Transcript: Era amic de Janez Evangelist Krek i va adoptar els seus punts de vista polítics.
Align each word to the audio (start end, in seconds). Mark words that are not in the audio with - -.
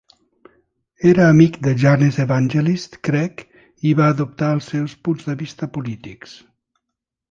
Era 1.09 1.27
amic 1.33 1.59
de 1.67 1.73
Janez 1.83 2.17
Evangelist 2.25 2.99
Krek 3.09 3.47
i 3.91 3.95
va 4.03 4.11
adoptar 4.17 4.53
els 4.59 4.75
seus 4.75 5.01
punts 5.05 5.33
de 5.33 5.41
vista 5.47 5.75
polítics. 5.79 6.39